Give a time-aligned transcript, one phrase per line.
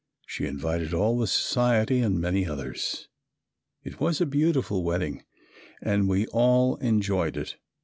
[0.25, 3.07] She invited all the society and many others.
[3.83, 5.25] It was a beautiful wedding
[5.79, 7.57] and we all enjoyed it.